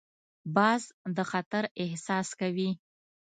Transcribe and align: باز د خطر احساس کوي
باز 0.55 0.81
د 1.15 1.17
خطر 1.31 1.63
احساس 1.83 2.27
کوي 2.39 2.69